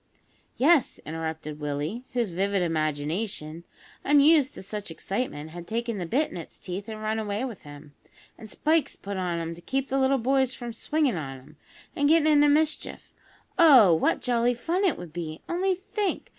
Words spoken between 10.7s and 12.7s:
swinging on 'em, an' gettin' into